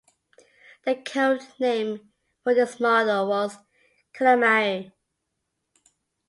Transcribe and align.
The 0.83 0.95
codename 0.95 2.03
for 2.43 2.55
this 2.55 2.79
model 2.79 3.27
was 3.27 3.55
Calamari. 4.15 4.93